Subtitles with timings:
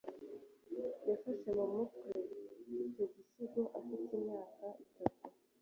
[1.07, 2.11] yafashe mu mutwe
[2.83, 5.19] icyo gisigo afite imyaka itanu